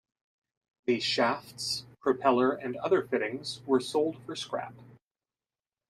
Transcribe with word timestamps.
The 0.85 0.99
shafts, 0.99 1.85
propeller 1.99 2.53
and 2.53 2.75
other 2.77 3.03
fittings 3.03 3.61
were 3.67 3.79
sold 3.79 4.17
for 4.25 4.35
scrap. 4.35 4.73